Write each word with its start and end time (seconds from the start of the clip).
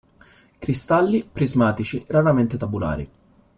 Cristalli 0.57 1.23
prismatici, 1.23 2.03
raramente 2.07 2.57
tabulari. 2.57 3.07